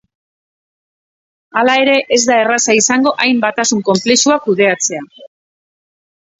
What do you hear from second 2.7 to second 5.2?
izango hain batasun konplexua kudeatzea.